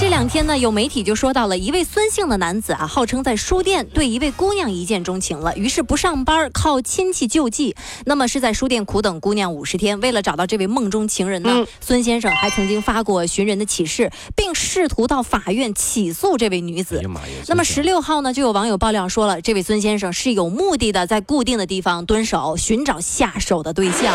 [0.00, 7.76] 这两天呢，有媒体就说到了一位孙姓的男子啊，号称在书店对一位姑娘一见钟情了，于是不上班，靠亲戚救济。
[8.04, 17.00] 那么是在书店苦等姑娘五十天，为了找到这位梦中情人呢，孙先生还曾经发过寻人的启事，并试图到法院起诉这位女子。
[17.46, 24.12] 那么十六号呢，就有网友爆料说了，这位孙先生是有目的的在固定的地方蹲守，寻找下手的对象。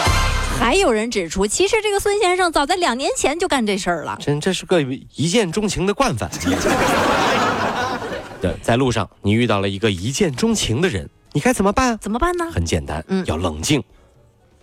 [0.59, 4.17] 还有人指出，其实这个孙先生早在两年前就干这事儿了。
[4.19, 6.29] 真，这是个一见钟情的惯犯。
[8.41, 11.97] 对，在路上你遇到了一个一见钟情的人，你该怎么办？
[11.99, 12.49] 怎么办呢？
[12.51, 13.81] 很简单，嗯，要冷静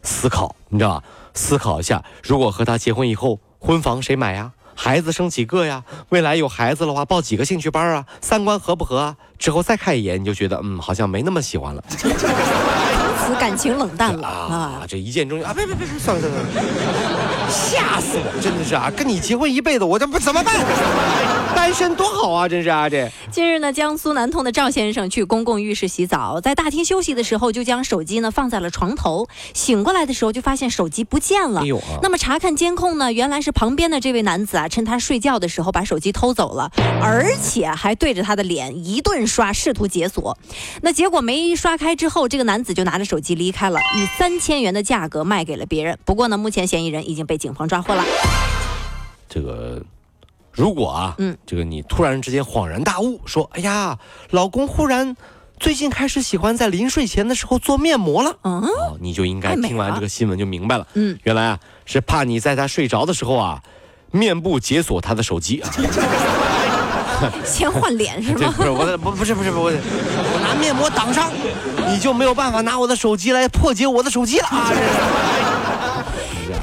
[0.02, 1.05] 思考，你知道吧？
[1.33, 4.52] 思考一下，如果和他结婚以后，婚房谁买呀？
[4.77, 5.85] 孩子生几个呀？
[6.11, 8.05] 未来有孩子的话，报几个兴趣班啊？
[8.21, 9.16] 三观合不合啊？
[9.38, 11.85] 之后再看一眼，你就觉得，嗯，好像没那么喜欢了。
[13.27, 14.83] 此感情冷淡了啊！
[14.87, 15.53] 这一见钟情啊！
[15.55, 16.39] 别别别别，算了算了，
[17.49, 18.41] 吓死我！
[18.41, 20.55] 真的是啊，跟你结婚一辈子，我这不怎么办？
[21.55, 22.47] 单身多好啊！
[22.47, 23.10] 真是啊，这。
[23.30, 29.27] 近日呢，江苏南通的赵先生去公共浴室洗澡，在大厅休息的时候，就将手机呢放在了床头。
[29.55, 31.63] 醒过来的时候，就发现手机不见了。
[31.63, 31.99] 哎呦啊！
[32.02, 40.37] 那么查看监控呢，原来是旁边的这位男子啊，趁他睡觉的时候把手机偷走了，而且还对着他的脸一顿刷，试图解锁。
[40.83, 43.15] 那结果没刷开之后，这个男子就拿着手。
[43.15, 45.96] 手机离开了，以三千元的价格卖给了别人。
[46.05, 48.05] 不过呢，目前嫌疑人已经被警方抓获了。
[49.29, 49.80] 这个，
[50.55, 53.99] 如果啊，嗯，这个你突然之间恍然大悟，说：“哎呀，
[54.30, 55.16] 老公忽然
[55.59, 58.63] 最近开始喜欢在临睡前的时候做面膜了。”嗯，
[59.01, 60.87] 你就应该听完这个新闻就明白了。
[60.95, 63.61] 嗯，原来啊是怕你在他睡着的时候啊，
[64.12, 65.71] 面部解锁他的手机啊。
[67.45, 68.53] 先换脸是吗？
[68.57, 71.33] 不是我，不不是不是我，我拿面膜挡上，
[71.89, 74.67] 你就没有办法拿我的手机来破解我的手机了啊！
[74.69, 75.34] 这是。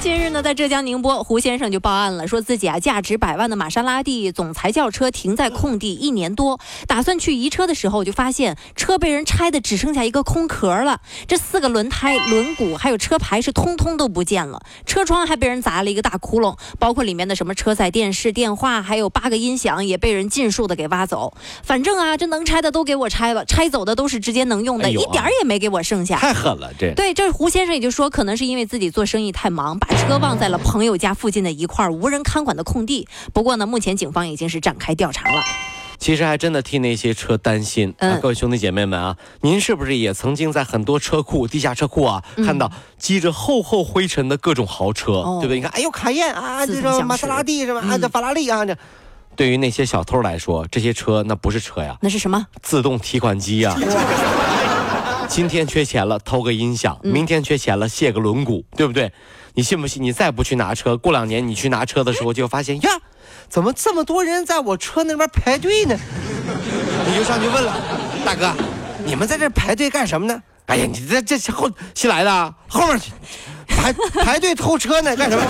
[0.01, 21.35] 近日呢，在浙江宁波，胡先生就报案了，说自己啊价值百万的玛莎拉蒂总裁轿车停在空地一年多，打算去移车的时候，就发现车被人拆的只剩下一个空壳了，这四个轮胎、轮毂还有车牌是通通都不见了，车窗还被人砸了一个大窟窿，包括里面的什么车载电视、电话，还有八个音响也被人尽数的给挖走。
[21.61, 26.17] 反正啊，这能拆的都给我拆了，拆走的都是直接能用的，一点儿也没给我剩下。
[26.17, 33.07] 太狠了，这对这胡先生也就说，可能是因为自己做生意太忙，把车忘在了朋友家附近的一块无人看管的空地。
[33.33, 35.41] 不过呢，目前警方已经是展开调查了。
[35.97, 37.93] 其实还真的替那些车担心。
[37.99, 45.57] 嗯，各位兄弟姐妹们啊，您是不是也曾经在很多车库、地下车库啊，看到积着厚厚灰尘的各种豪车，对不对？
[45.57, 47.81] 你看，哎呦，卡宴啊，这种玛莎拉蒂是吧？
[47.81, 48.75] 啊，这法拉利啊，这
[49.35, 52.47] 对于那些小偷来说，这些车那不是车呀，那是什么？
[52.63, 53.77] 自动提款机呀。
[55.29, 59.13] 今天缺钱了，偷个音响；明天缺钱了，卸个轮毂，对不对？
[59.53, 60.01] 你信不信？
[60.01, 62.89] 你再不去拿车，过两年你去拿车的时候，就发现呀，
[63.49, 65.95] 怎么这么多人在我车那边排队呢？
[67.07, 67.73] 你就上去问了，
[68.25, 68.51] 大哥，
[69.03, 70.41] 你们在这排队干什么呢？
[70.67, 73.11] 哎呀，你这这后新来的，后面去
[73.67, 73.91] 排
[74.23, 75.43] 排队偷车呢，干什么？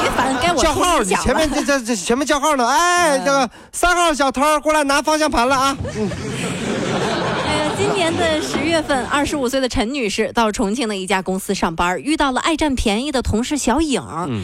[0.00, 2.66] 别烦，该我叫号，你前面这这这前面叫号呢。
[2.66, 5.76] 哎，这个三号小偷过来拿方向盘了啊。
[5.96, 6.10] 嗯。
[7.78, 14.02] 今年的十月份，二十五岁的陈女士到重庆的一家公司上班，遇到了爱占便宜的同事小颖。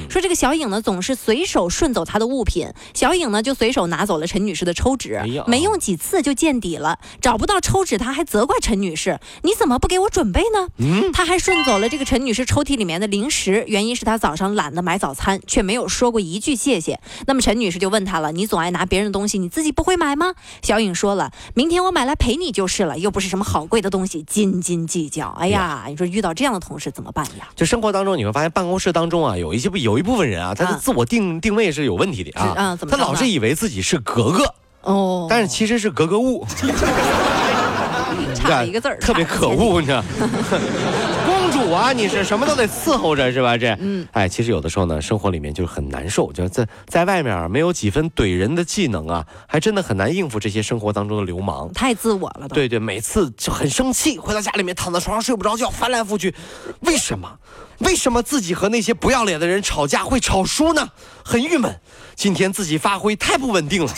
[0.08, 2.68] 说这个小颖呢，总是随手顺走她的物品。
[2.94, 7.00] 小颖呢，就随手拿走了陈女士的抽纸，没用几次就见底了。
[7.20, 17.00] 找不到抽纸，她还责怪陈女士：“你怎么不给我准备呢？”嗯，她还顺走了这个陈女士抽屉里面的零食，原因是她早上懒得买早餐，却没有说过一句谢谢。
[17.26, 25.28] 那么陈女士就问她了：“你总爱拿别人的东西，你自己不会买吗？”小颖说了：“明天我买来陪你就是了，又不是。”是什么好贵的东西，斤斤计较。
[25.38, 27.48] 哎呀，你说遇到这样的同事怎么办呀？
[27.56, 32.52] 就生活当中你会发现，办公室当中啊，有一些不有一部分人啊，他的自我定定位是有问题的啊。
[32.54, 32.94] 啊，怎么？
[32.94, 34.44] 他老是以为自己是格格
[34.82, 36.46] 哦，但是其实是格格物，
[38.36, 40.04] 差一个字儿，特别可恶，你知道。
[41.54, 43.56] 主啊，你是什么都得伺候着是吧？
[43.56, 51.72] 这，嗯，哎，其实有的时候呢，生活里面就是很难受，就在在外面没有几分怼人的技能啊，还真的很难应付这些生活当中的流氓。
[51.72, 56.34] 太自我了，对对，每次就很生气，回到家里面躺在床上睡不着觉，翻来覆去，
[56.80, 57.38] 为什么？
[57.78, 60.88] 为什么自己和那些不要脸的人吵架会吵输呢？
[61.24, 61.80] 很郁闷，
[62.16, 63.92] 今天自己发挥太不稳定了。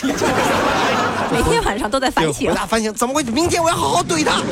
[1.33, 3.23] 每天晚上都在反省我咋反省，怎么会？
[3.25, 4.43] 明天我要好好怼他。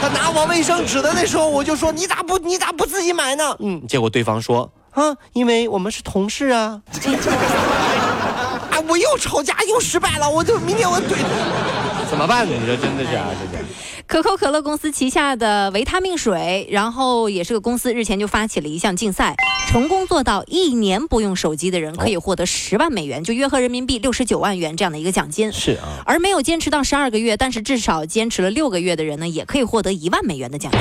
[0.00, 3.56] 他拿我卫生纸的那时候，我就说你咋不你咋不自己买呢？
[3.60, 6.80] 嗯，结果对方说啊，因为我们是同事啊。
[8.70, 12.52] 啊，我又吵架又失败了，我就明天我怼他，怎么办呢？
[12.58, 13.64] 你说真的是啊，这是。
[14.08, 19.36] 可口可乐公司旗下的维他命水，然后也是个公司，日前就发起了一项竞赛，
[19.70, 25.52] 成功做到一年不用手机的人可以获得十万美元，就约合人民币六十九万元这样的一个奖金。
[25.52, 30.80] 是啊，而没有坚持到十二个月，但是至少坚持了六个月的人呢，也可以获得一万美元的奖金。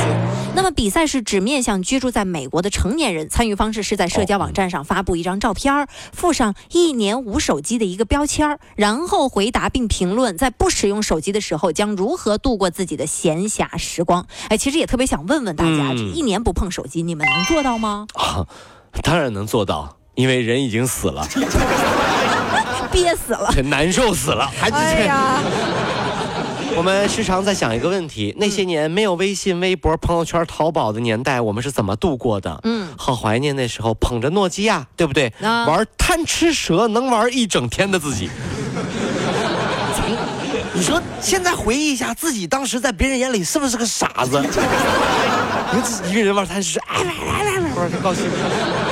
[0.58, 14.26] 那么比赛是只面向居住在美国的成年人，参与方式是在社交网站上发布一张照片儿，附上一年无手机的一个标签儿，然后回答并评论在不使用手机的时候将如何度过自己的闲暇时光。
[14.50, 18.08] 哎，其实也特别想问问大家，嗯这一年不碰手机，你们能做到吗？
[18.16, 18.44] 啊，
[19.04, 21.24] 当然能做到，因为人已经死了，
[22.92, 23.52] 憋死了！
[23.54, 25.40] 这难受死了，还哎呀，
[26.76, 32.60] 我们时常在想一个问题：那些年没有微信、微博、朋友圈、淘宝的年代，我们是怎么度过的？
[32.64, 35.34] 嗯，好怀念那时候捧着诺基亚，对不对？
[35.42, 38.30] 啊玩贪吃蛇能玩一整天的自己。
[40.74, 44.40] 你说现在回忆一下，自己当时在别人眼里是不是个傻子？
[45.74, 48.87] 你自己一个人玩贪吃蛇，哎来来来来，玩就高兴，这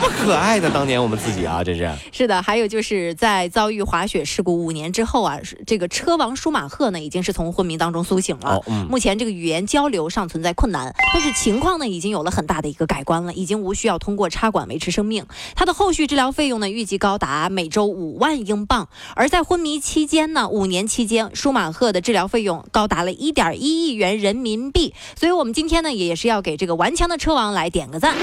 [0.00, 1.90] 么可爱的当年我们自己啊，这是。
[2.12, 8.56] 是的，还有就是在遭遇滑雪事故五年之后啊，是这个车王舒马赫呢已经是从昏迷当中苏醒了。
[8.56, 15.26] 哦嗯目前这个语言交流尚存在困难，但是情况呢已经有了很大的一个改观了，已经无需要通过插管维持生命。
[15.54, 24.94] 他的后续治疗费用呢预计高达每周五万英镑，而在昏迷期间呢，五年期间舒马赫的治疗费用高达了一点一亿元人民币。
[25.14, 28.16] 所以我们今天呢也是要给这个顽强的车王来点个赞。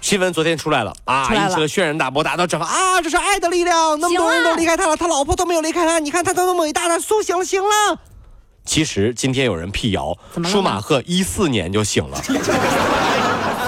[0.00, 7.98] 新闻昨天出来了啊，引起了轩然大波，大家都转发啊，这是爱的力量，那么多人都离开他了，他老婆都没有离开他，你看他都那么伟大，他苏醒了，醒了。
[8.64, 12.20] 其实今天有人辟谣舒马赫一四年就醒了，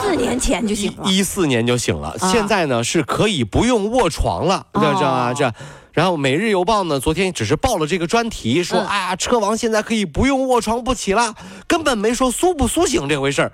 [0.02, 1.10] 四年前就醒了。
[1.10, 5.34] 一四年就醒了，啊现在呢是可以不用卧床了，哦知道知道吗？
[5.34, 5.52] 这。
[5.92, 11.34] 然后《每日邮报》呢，昨天只是报了这个专题，说，嗯哎呀，车王现在可以不用卧床不起了，
[11.66, 13.52] 根本没说苏不苏醒这回事儿，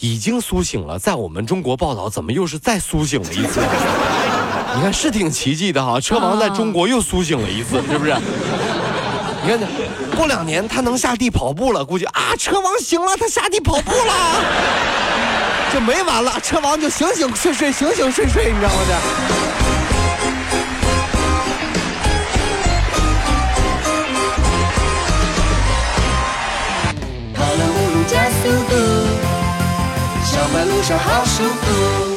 [0.00, 3.60] 已经苏醒了，在我们中国报道，怎么又是再苏醒了一次？
[4.76, 8.14] 你看是挺奇迹的哈，车王在中国又苏醒了一次，是不是？
[9.42, 9.58] 你看，
[10.16, 14.14] 过两年他能下地跑步了，估计啊，车王醒了，他下地跑步了，
[15.74, 18.74] 就没完了，车王就醒醒睡睡，醒醒睡睡，你知道吗？
[18.86, 18.94] 这。
[27.34, 28.74] 跑了五路加速度，
[30.38, 32.07] 上班路上好舒服。